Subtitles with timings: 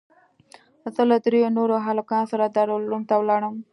[0.95, 3.55] زه له درېو نورو هلکانو سره دارالعلوم ته ولاړم.